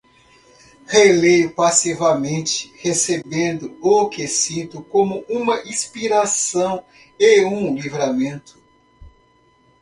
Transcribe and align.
Releio 0.87 1.51
passivamente, 1.53 2.71
recebendo 2.81 3.77
o 3.83 4.09
que 4.09 4.27
sinto 4.27 4.81
como 4.81 5.19
uma 5.29 5.61
inspiração 5.67 6.83
e 7.19 7.45
um 7.45 7.75
livramento 7.75 8.57